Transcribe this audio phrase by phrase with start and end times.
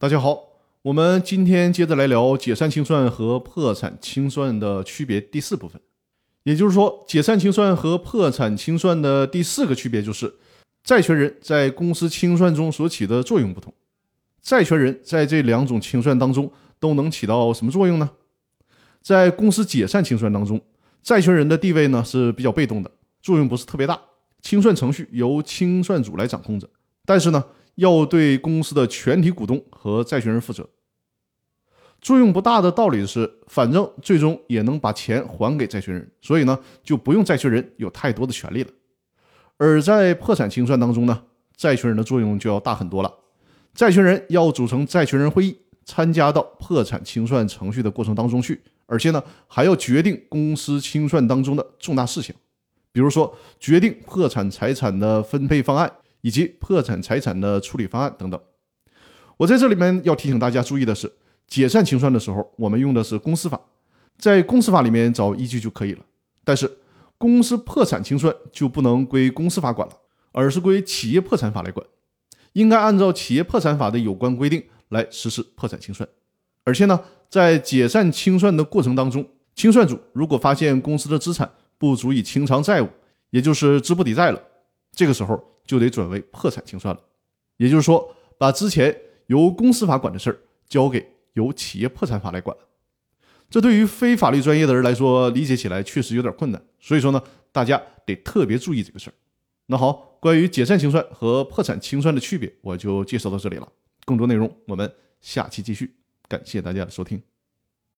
[0.00, 5.80] 大家好，我们今天接着来聊解散清算和破产清算的区别第四部分。
[6.44, 10.32] 也就是说，解散清算和破产清算的第四个区别就是，
[10.84, 13.74] 债权人在公司清算中所起的作用不同。
[14.40, 18.08] 债权人在这两种清算当中都能起到什么作用呢？
[19.02, 20.60] 在公司解散清算当中，
[21.02, 22.90] 债权人的地位呢是比较被动的，
[23.20, 24.00] 作用不是特别大。
[24.42, 26.70] 清算程序由清算组来掌控着，
[27.04, 27.44] 但是呢。
[27.78, 30.68] 要对公司的全体股东和债权人负责，
[32.00, 38.70] 作用不大的道理是，反正最终也能把钱还给债权人，所以呢，就不用债权人有太多的权利了。
[39.58, 41.22] 而在破产清算当中呢，
[41.56, 43.14] 债权人的作用就要大很多了。
[43.74, 52.34] 债权人要组成债权人会议，参加到破产清算程序的过程当中去，而且呢，还要决定公司清算当中的重大事项，
[52.90, 55.88] 比如说决定破产财产的分配方案。
[56.28, 58.38] 以及破产财产的处理方案等等。
[59.38, 61.10] 我在这里面要提醒大家注意的是，
[61.46, 63.58] 解散清算的时候，我们用的是公司法，
[64.18, 66.04] 在公司法里面找依据就可以了。
[66.44, 66.70] 但是
[67.16, 69.94] 公司破产清算就不能归公司法管了，
[70.32, 71.86] 而是归企业破产法来管，
[72.52, 76.06] 应该按照企业破产法的有关规定来实施破产清算。
[76.64, 82.88] 而且呢，在解散清算的过程当中，清算组如果发现公司的资产不足以清偿债务，
[83.30, 84.42] 也就是资不抵债了，
[84.92, 85.42] 这个时候。
[85.68, 87.00] 就得转为破产清算了，
[87.58, 92.56] 也就是说，把之前由公司法管的事儿交给由企业破产法来管。
[93.50, 96.62] 这对于非法律专业的人来说，理解起来确实有点困难。
[96.80, 99.14] 所以说呢，大家得特别注意这个事儿。
[99.66, 103.70] 那好，关于解散清算和破产清算的区别，我就介绍到这里了。
[104.06, 105.94] 更多内容我们下期继续。
[106.26, 107.27] 感谢大家的收听。